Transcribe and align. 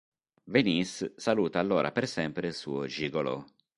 Venice 0.45 1.13
saluta 1.15 1.59
allora 1.59 1.91
per 1.91 2.07
sempre 2.07 2.47
il 2.47 2.55
suo 2.55 2.87
"gigolò". 2.87 3.45